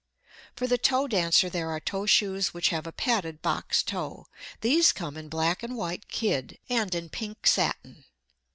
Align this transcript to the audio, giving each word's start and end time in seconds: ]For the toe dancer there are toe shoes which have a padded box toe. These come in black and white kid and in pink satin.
]For 0.57 0.65
the 0.65 0.79
toe 0.79 1.07
dancer 1.07 1.47
there 1.47 1.69
are 1.69 1.79
toe 1.79 2.07
shoes 2.07 2.55
which 2.55 2.69
have 2.69 2.87
a 2.87 2.91
padded 2.91 3.43
box 3.43 3.83
toe. 3.83 4.25
These 4.61 4.93
come 4.93 5.15
in 5.15 5.29
black 5.29 5.61
and 5.61 5.77
white 5.77 6.07
kid 6.07 6.57
and 6.69 6.95
in 6.95 7.07
pink 7.09 7.45
satin. 7.45 8.05